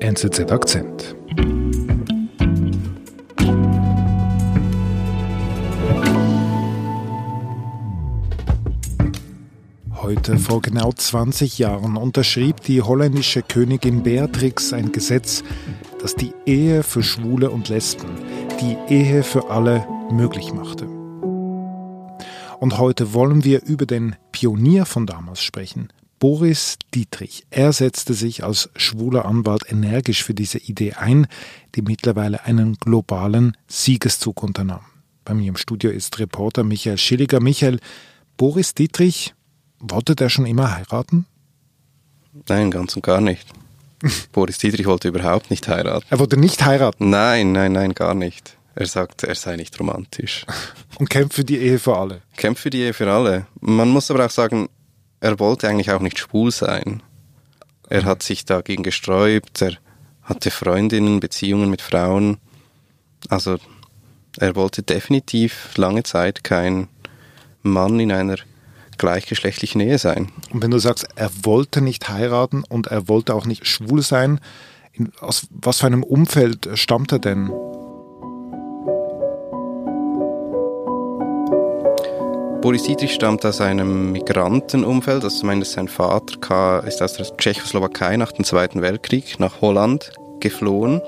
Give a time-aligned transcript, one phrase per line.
[0.00, 1.16] NZZ Akzent.
[9.94, 15.42] Heute vor genau 20 Jahren unterschrieb die holländische Königin Beatrix ein Gesetz,
[16.00, 18.10] das die Ehe für Schwule und Lesben,
[18.60, 20.86] die Ehe für alle möglich machte.
[22.60, 25.88] Und heute wollen wir über den Pionier von damals sprechen,
[26.28, 27.46] Boris Dietrich.
[27.50, 31.28] Er setzte sich als schwuler Anwalt energisch für diese Idee ein,
[31.76, 34.80] die mittlerweile einen globalen Siegeszug unternahm.
[35.24, 37.38] Bei mir im Studio ist Reporter Michael Schilliger.
[37.38, 37.78] Michael,
[38.36, 39.34] Boris Dietrich,
[39.78, 41.26] wollte der schon immer heiraten?
[42.48, 43.46] Nein, ganz und gar nicht.
[44.32, 46.06] Boris Dietrich wollte überhaupt nicht heiraten.
[46.10, 47.08] Er wollte nicht heiraten?
[47.08, 48.56] Nein, nein, nein, gar nicht.
[48.74, 50.44] Er sagt, er sei nicht romantisch.
[50.98, 52.22] Und kämpft für die Ehe für alle.
[52.36, 53.46] Kämpft für die Ehe für alle.
[53.60, 54.68] Man muss aber auch sagen,
[55.20, 57.02] er wollte eigentlich auch nicht schwul sein.
[57.88, 59.76] Er hat sich dagegen gesträubt, er
[60.22, 62.38] hatte Freundinnen, Beziehungen mit Frauen.
[63.28, 63.58] Also
[64.38, 66.88] er wollte definitiv lange Zeit kein
[67.62, 68.36] Mann in einer
[68.98, 70.32] gleichgeschlechtlichen Ehe sein.
[70.50, 74.40] Und wenn du sagst, er wollte nicht heiraten und er wollte auch nicht schwul sein,
[75.20, 77.50] aus was für einem Umfeld stammt er denn?
[82.66, 88.32] Boris Dietrich stammt aus einem Migrantenumfeld, also zumindest sein Vater ist aus der Tschechoslowakei nach
[88.32, 91.00] dem Zweiten Weltkrieg nach Holland geflohen.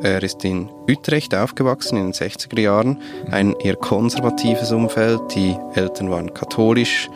[0.00, 6.08] Er ist in Utrecht aufgewachsen in den 60er Jahren, ein eher konservatives Umfeld, die Eltern
[6.10, 7.10] waren katholisch.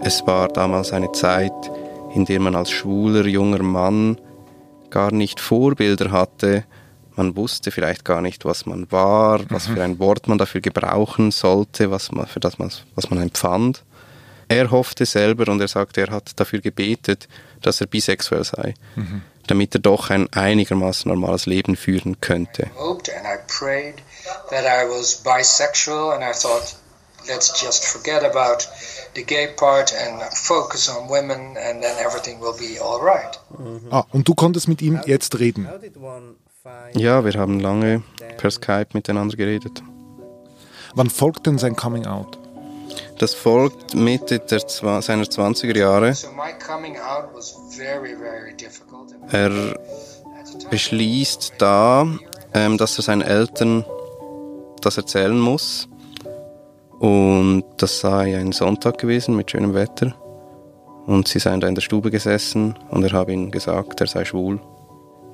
[0.00, 1.52] Es war damals eine Zeit,
[2.16, 4.20] in der man als schwuler junger Mann
[4.90, 6.64] gar nicht Vorbilder hatte,
[7.16, 11.30] man wusste vielleicht gar nicht, was man war, was für ein Wort man dafür gebrauchen
[11.30, 13.82] sollte, was man, für das man, was man empfand.
[14.48, 17.28] Er hoffte selber und er sagte, er hat dafür gebetet,
[17.62, 19.22] dass er bisexuell sei, mhm.
[19.46, 22.70] damit er doch ein einigermaßen normales Leben führen könnte.
[27.26, 28.66] let's just forget about
[29.14, 33.38] the gay part and focus on women and then everything will be all right.
[33.90, 35.68] Ah, und du konntest mit ihm jetzt reden?
[36.94, 38.02] Ja, wir haben lange
[38.38, 39.82] per Skype miteinander geredet.
[40.94, 42.38] Wann folgt denn sein Coming Out?
[43.18, 46.14] Das folgt Mitte der, seiner 20er Jahre.
[49.30, 49.50] Er
[50.70, 52.06] beschließt da,
[52.54, 53.84] ähm, dass er seinen Eltern
[54.80, 55.88] das erzählen muss.
[57.00, 60.14] Und das sei ein Sonntag gewesen mit schönem Wetter.
[61.06, 64.24] Und sie seien da in der Stube gesessen und er habe ihnen gesagt, er sei
[64.24, 64.60] schwul.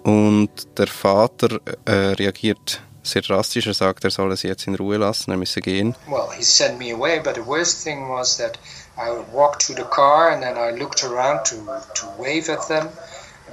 [0.09, 3.67] Und der Vater äh, reagiert sehr drastisch.
[3.67, 5.95] Er sagt, er soll es jetzt in Ruhe lassen, er müsse gehen.
[6.09, 8.59] Well, he sent me away, but the worst thing was that
[8.97, 11.57] I walked to the car and then I looked around to,
[11.97, 12.89] to wave at them.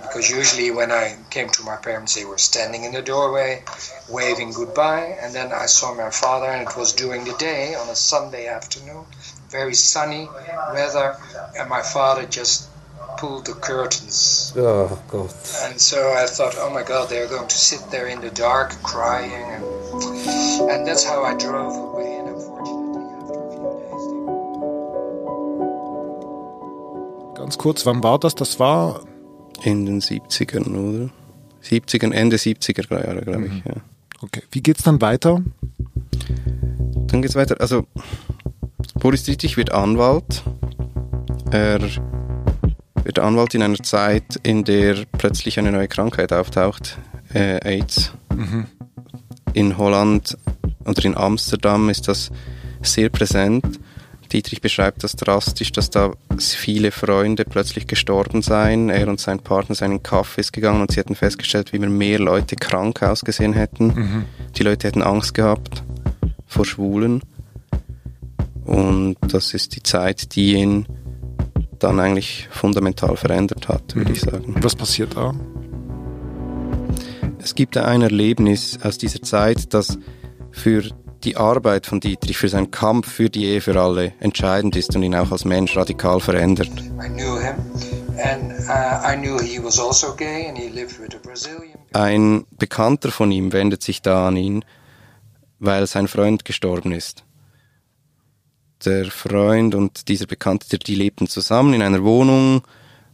[0.01, 3.61] Because usually when I came to my parents, they were standing in the doorway,
[4.09, 5.17] waving goodbye.
[5.21, 8.47] And then I saw my father, and it was during the day on a Sunday
[8.47, 9.03] afternoon,
[9.49, 10.29] very sunny
[10.71, 11.17] weather,
[11.57, 12.69] and my father just
[13.25, 14.53] pulled the curtains.
[14.55, 15.31] Oh God!
[15.63, 18.71] And so I thought, oh my God, they're going to sit there in the dark,
[18.83, 19.63] crying, and
[20.71, 22.17] and that's how I drove away.
[22.19, 24.03] And unfortunately, after a few days.
[27.37, 28.35] Ganz kurz, wann war das?
[28.35, 29.01] Das war
[29.63, 31.09] in den 70ern, oder?
[31.63, 33.57] 70ern, Ende 70er Jahre, glaube mhm.
[33.57, 33.65] ich.
[33.65, 33.81] Ja.
[34.21, 35.41] Okay, wie geht's dann weiter?
[37.07, 37.59] Dann geht's weiter.
[37.59, 37.85] Also
[38.99, 40.43] Boris Dietrich wird Anwalt.
[41.51, 41.79] Er
[43.05, 46.97] wird Anwalt in einer Zeit, in der plötzlich eine neue Krankheit auftaucht,
[47.33, 48.11] äh, AIDS.
[48.35, 48.65] Mhm.
[49.53, 50.37] In Holland
[50.85, 52.31] oder in Amsterdam ist das
[52.81, 53.79] sehr präsent.
[54.33, 58.89] Dietrich beschreibt das drastisch, dass da viele Freunde plötzlich gestorben seien.
[58.89, 62.55] Er und sein Partner seien in Cafés gegangen und sie hätten festgestellt, wie mehr Leute
[62.55, 63.87] krank ausgesehen hätten.
[63.87, 64.25] Mhm.
[64.57, 65.83] Die Leute hätten Angst gehabt
[66.47, 67.21] vor Schwulen.
[68.65, 70.87] Und das ist die Zeit, die ihn
[71.79, 74.15] dann eigentlich fundamental verändert hat, würde mhm.
[74.15, 74.55] ich sagen.
[74.61, 75.33] Was passiert da?
[77.39, 79.97] Es gibt ein Erlebnis aus dieser Zeit, das
[80.51, 80.83] für
[81.23, 85.03] die Arbeit von Dietrich, für seinen Kampf für die Ehe für alle entscheidend ist und
[85.03, 86.71] ihn auch als Mensch radikal verändert.
[91.93, 94.65] Ein Bekannter von ihm wendet sich da an ihn,
[95.59, 97.25] weil sein Freund gestorben ist
[98.83, 102.63] der Freund und dieser Bekannte, die lebten zusammen in einer Wohnung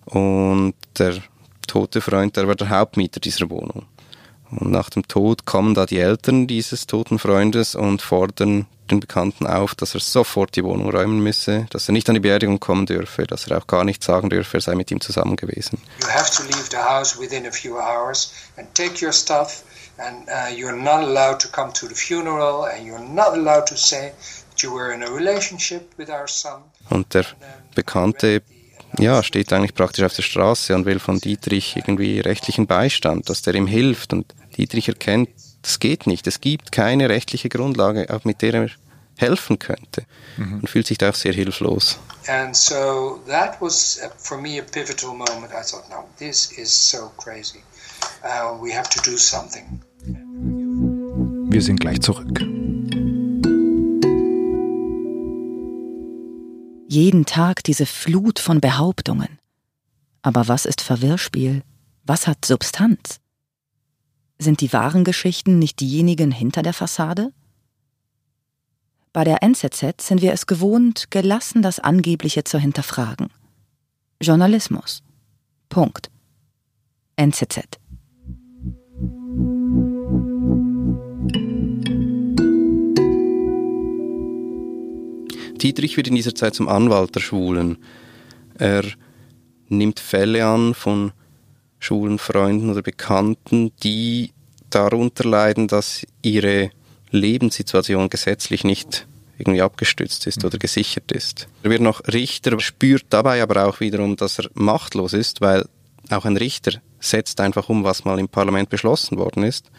[0.05, 1.21] und der
[1.67, 3.85] tote Freund, der war der Hauptmieter dieser Wohnung.
[4.49, 9.47] Und nach dem Tod kommen da die Eltern dieses toten Freundes und fordern den Bekannten
[9.47, 12.85] auf, dass er sofort die Wohnung räumen müsse, dass er nicht an die Beerdigung kommen
[12.85, 15.81] dürfe, dass er auch gar nicht sagen dürfe, er sei mit ihm zusammen gewesen.
[16.01, 19.63] You have to leave the house within a few hours and take your stuff
[19.97, 23.77] and uh, you're not allowed to come to the funeral and you're not allowed to
[23.77, 24.11] say
[26.89, 27.25] Und der
[27.75, 28.41] Bekannte
[28.97, 33.41] ja, steht eigentlich praktisch auf der Straße und will von Dietrich irgendwie rechtlichen Beistand, dass
[33.41, 34.13] der ihm hilft.
[34.13, 35.29] Und Dietrich erkennt,
[35.61, 36.27] das geht nicht.
[36.27, 38.69] Es gibt keine rechtliche Grundlage, mit der er
[39.17, 40.05] helfen könnte.
[40.37, 40.59] Mhm.
[40.61, 41.99] Und fühlt sich da auch sehr hilflos.
[42.27, 45.51] And so that was uh, for me a pivotal moment.
[45.51, 47.63] I thought, no, this is so crazy.
[48.23, 49.81] Uh, we have to do something.
[51.49, 52.39] Wir sind gleich zurück.
[56.91, 59.39] Jeden Tag diese Flut von Behauptungen.
[60.23, 61.63] Aber was ist Verwirrspiel?
[62.03, 63.21] Was hat Substanz?
[64.37, 67.31] Sind die wahren Geschichten nicht diejenigen hinter der Fassade?
[69.13, 73.29] Bei der NZZ sind wir es gewohnt, gelassen das Angebliche zu hinterfragen.
[74.21, 75.01] Journalismus.
[75.69, 76.11] Punkt.
[77.15, 77.79] NZZ.
[85.61, 87.77] Dietrich wird in dieser Zeit zum Anwalt der Schwulen.
[88.55, 88.83] Er
[89.69, 91.11] nimmt Fälle an von
[91.79, 94.31] schwulen Freunden oder Bekannten, die
[94.69, 96.71] darunter leiden, dass ihre
[97.11, 101.47] Lebenssituation gesetzlich nicht irgendwie abgestützt ist oder gesichert ist.
[101.63, 105.65] Er wird noch Richter, spürt dabei aber auch wiederum, dass er machtlos ist, weil
[106.09, 109.71] auch ein Richter setzt einfach um, was mal im Parlament beschlossen worden ist.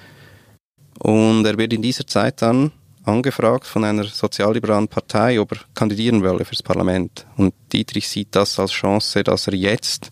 [0.98, 2.72] Und er wird in dieser Zeit dann
[3.04, 7.26] angefragt von einer sozialliberalen Partei, ob er kandidieren wolle fürs Parlament.
[7.36, 10.10] Und Dietrich sieht das als Chance, dass er jetzt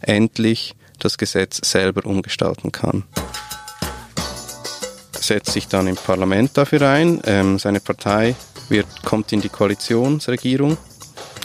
[0.00, 3.04] endlich das Gesetz selber umgestalten kann.
[5.14, 7.20] Er setzt sich dann im Parlament dafür ein.
[7.24, 8.34] Ähm, seine Partei
[8.68, 10.76] wird, kommt in die Koalitionsregierung.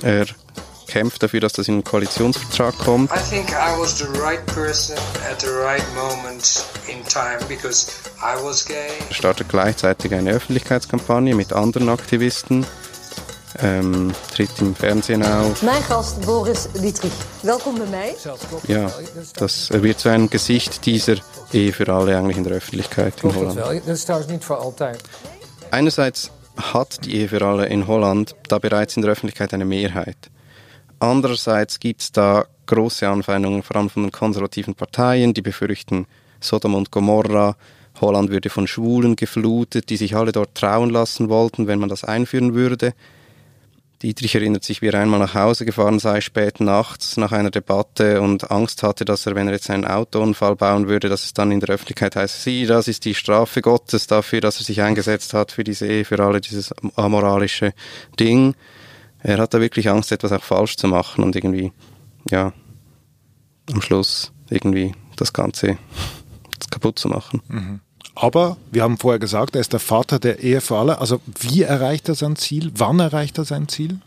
[0.01, 0.25] Er
[0.89, 3.11] kämpft dafür, dass das in den Koalitionsvertrag kommt.
[3.11, 4.97] I think I was the right person
[5.31, 8.75] at the right moment in time because I was gay.
[9.07, 12.65] Er startet gleichzeitig eine Öffentlichkeitskampagne mit anderen Aktivisten
[13.61, 15.61] ähm, tritt im Fernsehen auf.
[15.63, 17.11] Mein Gast Boris Dietrich.
[17.43, 18.15] Willkommen bei mir.
[18.67, 18.91] Ja,
[19.35, 21.15] das wird zu einem Gesicht dieser
[21.51, 23.57] Ehe für alle eigentlich in der Öffentlichkeit in Holland.
[23.57, 25.01] Das ist trouwens nicht für alltid.
[25.71, 30.17] Einerseits hat die Ehe für alle in Holland da bereits in der Öffentlichkeit eine Mehrheit.
[30.99, 36.05] Andererseits gibt es da große Anfeindungen, vor allem von den konservativen Parteien, die befürchten
[36.39, 37.55] Sodom und Gomorra,
[38.01, 42.03] Holland würde von Schwulen geflutet, die sich alle dort trauen lassen wollten, wenn man das
[42.03, 42.93] einführen würde.
[44.01, 48.21] Dietrich erinnert sich, wie er einmal nach Hause gefahren sei, spät nachts nach einer Debatte
[48.21, 51.51] und Angst hatte, dass er, wenn er jetzt einen Autounfall bauen würde, dass es dann
[51.51, 55.33] in der Öffentlichkeit heißt, sieh, das ist die Strafe Gottes dafür, dass er sich eingesetzt
[55.33, 57.73] hat für diese Ehe, für alle dieses amoralische
[58.17, 58.55] Ding.
[59.21, 61.71] Er hat da wirklich Angst, etwas auch falsch zu machen und irgendwie,
[62.29, 62.53] ja,
[63.71, 65.77] am Schluss irgendwie das Ganze
[66.69, 67.41] kaputt zu machen.
[67.47, 67.79] Mhm.
[68.15, 70.99] Aber wir haben vorher gesagt, er ist der Vater der Ehe für alle.
[70.99, 72.71] Also wie erreicht er sein Ziel?
[72.75, 73.99] Wann erreicht er sein Ziel?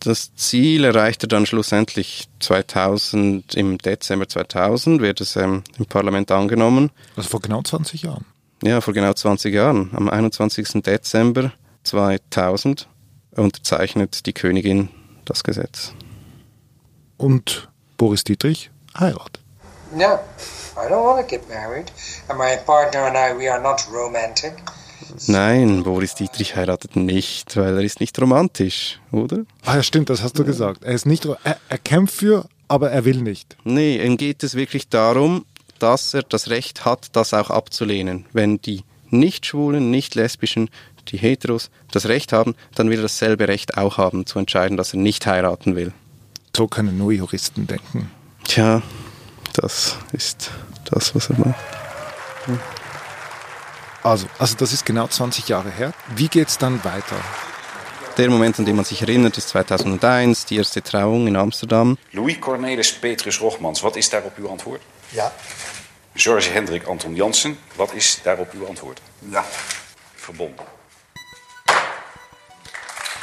[0.00, 6.30] Das Ziel erreicht er dann schlussendlich 2000, im Dezember 2000 wird es ähm, im Parlament
[6.30, 6.90] angenommen.
[7.16, 8.24] Also vor genau 20 Jahren?
[8.62, 9.90] Ja, vor genau 20 Jahren.
[9.94, 10.82] Am 21.
[10.82, 11.52] Dezember
[11.82, 12.88] 2000
[13.36, 14.88] unterzeichnet die Königin
[15.24, 15.92] das Gesetz.
[17.16, 19.40] Und Boris Dietrich heiratet.
[19.96, 20.20] Ja.
[20.76, 21.92] I don't want to get married.
[22.28, 24.54] And my partner and I, we are not romantic.
[25.28, 29.44] Nein, Boris Dietrich heiratet nicht, weil er ist nicht romantisch, oder?
[29.64, 30.82] Ah ja, stimmt, das hast du gesagt.
[30.82, 33.56] Er ist nicht, er, er kämpft für, aber er will nicht.
[33.64, 35.44] Nee, ihm geht es wirklich darum,
[35.78, 38.26] dass er das Recht hat, das auch abzulehnen.
[38.32, 40.70] Wenn die Nicht-Schwulen, Nicht-Lesbischen,
[41.08, 44.94] die Heteros das Recht haben, dann will er dasselbe Recht auch haben, zu entscheiden, dass
[44.94, 45.92] er nicht heiraten will.
[46.56, 48.10] So können nur Juristen denken.
[48.44, 48.82] Tja,
[49.54, 50.50] das ist
[50.90, 51.60] das, was er macht.
[52.46, 52.58] Ja.
[54.02, 55.94] Also, also das ist genau 20 Jahre her.
[56.14, 57.16] Wie geht es dann weiter?
[58.18, 61.98] Der Moment, an den man sich erinnert, ist 2001, die erste Trauung in Amsterdam.
[62.12, 64.80] Louis Cornelis Petrus Rochmans, wat is daarop uw antwoord?
[65.12, 65.32] Ja.
[66.14, 69.00] George Hendrik Anton Jansen, wat is daarop uw antwoord?
[69.32, 69.44] Ja.
[70.14, 70.64] Verbonden.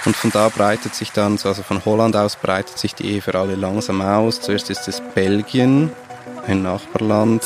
[0.06, 3.36] Und von da breitet sich dann, also von Holland aus breitet sich die Ehe für
[3.36, 4.42] alle langsam aus.
[4.42, 5.92] Zuerst ist es Belgien,
[6.48, 7.44] ein Nachbarland.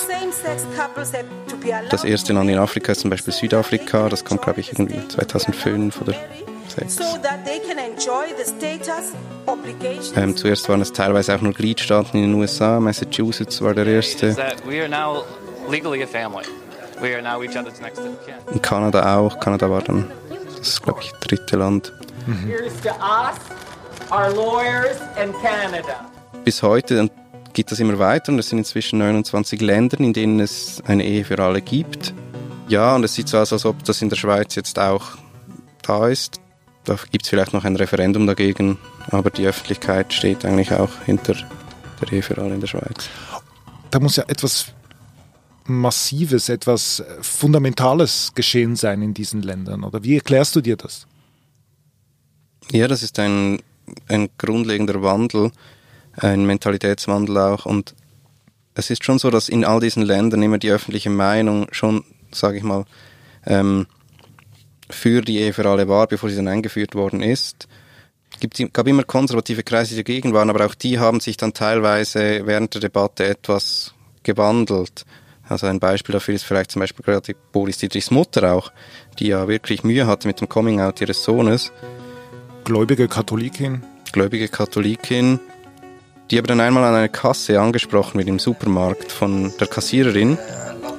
[1.90, 6.02] Das erste Land in Afrika ist zum Beispiel Südafrika, das kommt glaube ich irgendwie 2005
[6.02, 6.14] oder
[6.70, 7.00] 2006.
[10.16, 14.36] Ähm, zuerst waren es teilweise auch nur Gliedstaaten in den USA, Massachusetts war der erste.
[18.54, 20.12] In Kanada auch, Kanada war dann
[20.58, 21.94] Das glaube ich, das dritte Land.
[22.26, 22.54] Mhm.
[26.44, 27.10] Bis heute
[27.54, 31.24] geht das immer weiter und es sind inzwischen 29 Länder, in denen es eine Ehe
[31.24, 32.14] für alle gibt.
[32.68, 35.18] Ja, und es sieht so aus, als ob das in der Schweiz jetzt auch
[35.82, 36.40] da ist.
[36.84, 38.78] Da gibt es vielleicht noch ein Referendum dagegen,
[39.10, 41.36] aber die Öffentlichkeit steht eigentlich auch hinter
[42.02, 43.10] der Ehe für alle in der Schweiz.
[43.90, 44.68] Da muss ja etwas
[45.66, 51.08] Massives, etwas Fundamentales geschehen sein in diesen Ländern, oder wie erklärst du dir das?
[52.72, 53.62] Ja, das ist ein,
[54.08, 55.52] ein grundlegender Wandel,
[56.18, 57.96] ein Mentalitätswandel auch und
[58.76, 62.58] es ist schon so, dass in all diesen Ländern immer die öffentliche Meinung schon, sage
[62.58, 62.86] ich mal,
[63.46, 63.88] ähm,
[64.90, 67.68] für die Ehe für alle war, bevor sie dann eingeführt worden ist.
[68.40, 72.46] Es gab immer konservative Kreise, die dagegen waren, aber auch die haben sich dann teilweise
[72.46, 73.94] während der Debatte etwas
[74.24, 75.06] gewandelt.
[75.48, 78.72] Also ein Beispiel dafür ist vielleicht zum Beispiel gerade Boris Dietrichs Mutter auch,
[79.20, 81.72] die ja wirklich Mühe hatte mit dem Coming-out ihres Sohnes.
[82.66, 83.84] Gläubige Katholikin?
[84.12, 85.40] Gläubige Katholikin,
[86.32, 90.32] die aber dann einmal an eine Kasse angesprochen wird im Supermarkt von der Kassiererin.
[90.32, 90.96] Uh,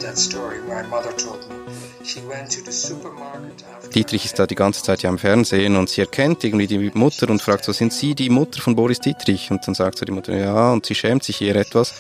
[3.93, 7.29] Dietrich ist da die ganze Zeit ja am Fernsehen und sie erkennt irgendwie die Mutter
[7.29, 9.51] und fragt so, sind Sie die Mutter von Boris Dietrich?
[9.51, 11.95] Und dann sagt so die Mutter, ja, und sie schämt sich ihr etwas.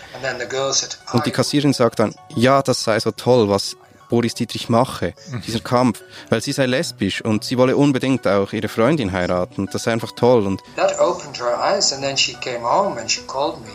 [1.12, 3.76] Und die Kassiererin sagt dann, ja, das sei so toll, was
[4.08, 5.14] Boris Dietrich mache,
[5.46, 9.68] dieser Kampf, weil sie sei lesbisch und sie wolle unbedingt auch ihre Freundin heiraten.
[9.72, 10.46] Das sei einfach toll.
[10.46, 13.72] Und That opened her eyes and then she came home and she called me.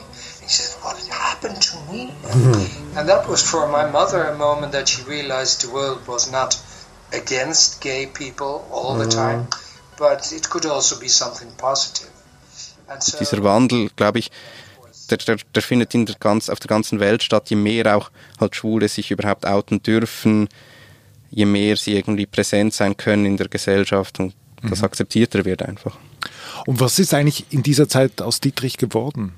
[0.48, 2.10] She said, what happened to me?
[2.96, 6.58] and that was for my mother a moment that she realized the world was not
[7.14, 9.48] against gay people all the time,
[9.98, 12.10] but it could also be something positive.
[13.00, 14.32] So Dieser Wandel, glaube ich,
[15.12, 18.10] der, der, der findet in der ganz, auf der ganzen Welt statt, je mehr auch
[18.40, 20.48] halt Schwule sich überhaupt outen dürfen,
[21.30, 24.86] je mehr sie irgendwie präsent sein können in der Gesellschaft und das mhm.
[24.86, 25.98] akzeptierter wird einfach.
[26.66, 29.34] Und was ist eigentlich in dieser Zeit aus Dietrich geworden?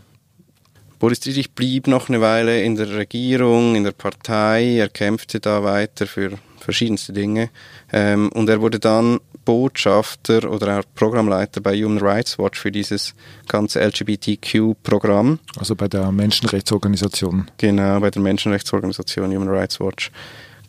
[0.99, 5.63] Boris Dietrich blieb noch eine Weile in der Regierung, in der Partei, er kämpfte da
[5.63, 7.49] weiter für verschiedenste Dinge
[7.91, 13.13] ähm, und er wurde dann Botschafter oder auch Programmleiter bei Human Rights Watch für dieses
[13.47, 15.39] ganze LGBTQ-Programm.
[15.57, 17.49] Also bei der Menschenrechtsorganisation.
[17.57, 20.11] Genau, bei der Menschenrechtsorganisation Human Rights Watch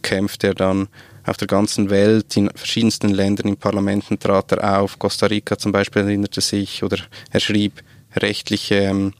[0.02, 0.88] kämpft er dann
[1.26, 4.98] auf der ganzen Welt, in verschiedensten Ländern, in Parlamenten trat er auf.
[4.98, 6.98] Costa Rica zum Beispiel erinnerte sich oder
[7.30, 7.82] er schrieb
[8.14, 9.14] rechtliche ähm,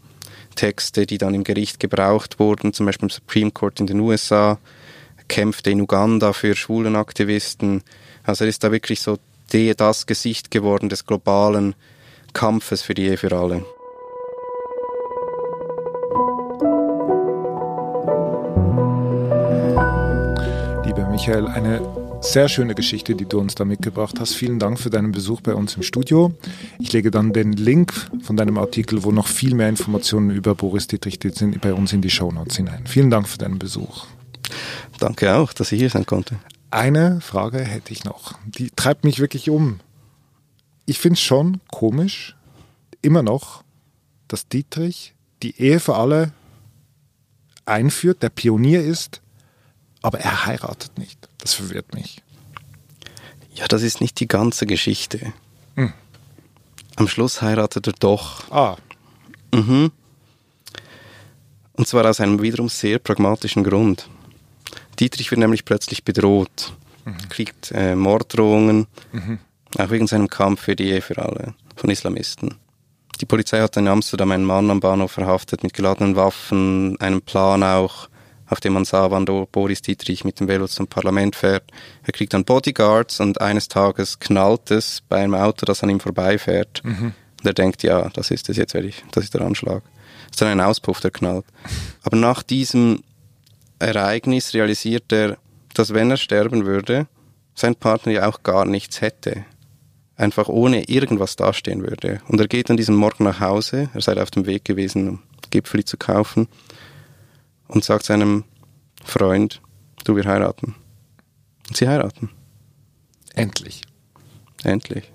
[0.54, 4.58] Texte, die dann im Gericht gebraucht wurden, zum Beispiel im Supreme Court in den USA,
[5.28, 7.82] kämpfte in Uganda für Schwulenaktivisten.
[8.22, 9.18] Also er ist da wirklich so
[9.52, 11.74] die, das Gesicht geworden des globalen
[12.32, 13.64] Kampfes für die Ehe für alle.
[20.84, 21.80] Lieber Michael, eine
[22.24, 24.34] sehr schöne Geschichte, die du uns da mitgebracht hast.
[24.34, 26.32] Vielen Dank für deinen Besuch bei uns im Studio.
[26.78, 30.86] Ich lege dann den Link von deinem Artikel, wo noch viel mehr Informationen über Boris
[30.86, 32.84] Dietrich sind, bei uns in die Shownotes hinein.
[32.86, 34.06] Vielen Dank für deinen Besuch.
[34.98, 36.36] Danke auch, dass ich hier sein konnte.
[36.74, 38.36] Eine Frage hätte ich noch.
[38.46, 39.78] Die treibt mich wirklich um.
[40.86, 42.34] Ich finde es schon komisch,
[43.00, 43.62] immer noch,
[44.26, 45.14] dass Dietrich
[45.44, 46.32] die Ehe für alle
[47.64, 49.22] einführt, der Pionier ist,
[50.02, 51.28] aber er heiratet nicht.
[51.38, 52.22] Das verwirrt mich.
[53.54, 55.32] Ja, das ist nicht die ganze Geschichte.
[55.76, 55.92] Hm.
[56.96, 58.50] Am Schluss heiratet er doch.
[58.50, 58.76] Ah.
[59.54, 59.92] Mhm.
[61.74, 64.08] Und zwar aus einem wiederum sehr pragmatischen Grund.
[64.94, 66.72] Dietrich wird nämlich plötzlich bedroht,
[67.04, 67.28] mhm.
[67.28, 69.38] kriegt äh, Morddrohungen, mhm.
[69.78, 72.54] auch wegen seinem Kampf für die Ehe für alle von Islamisten.
[73.20, 77.62] Die Polizei hat in Amsterdam einen Mann am Bahnhof verhaftet mit geladenen Waffen, einem Plan
[77.62, 78.08] auch,
[78.46, 81.64] auf dem man sah, wann Boris Dietrich mit dem Velo zum Parlament fährt.
[82.02, 86.00] Er kriegt dann Bodyguards und eines Tages knallt es bei einem Auto, das an ihm
[86.00, 86.82] vorbeifährt.
[86.84, 87.14] Mhm.
[87.40, 89.82] Und er denkt, ja, das ist es, jetzt werde ich, das ist der Anschlag.
[90.26, 91.44] Das ist dann ein Auspuff, der knallt.
[92.02, 93.02] Aber nach diesem
[93.84, 95.38] Ereignis realisiert er,
[95.74, 97.06] dass wenn er sterben würde,
[97.54, 99.44] sein Partner ja auch gar nichts hätte.
[100.16, 102.20] Einfach ohne irgendwas dastehen würde.
[102.28, 105.22] Und er geht an diesem Morgen nach Hause, er sei auf dem Weg gewesen, um
[105.50, 106.48] Gipfeli zu kaufen
[107.68, 108.44] und sagt seinem
[109.04, 109.60] Freund,
[110.04, 110.74] du, wir heiraten.
[111.68, 112.30] Und sie heiraten.
[113.34, 113.82] Endlich.
[114.62, 115.10] Endlich.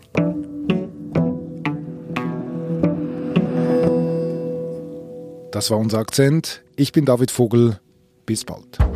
[5.51, 6.61] Das war unser Akzent.
[6.75, 7.79] Ich bin David Vogel.
[8.29, 8.88] Bis bald.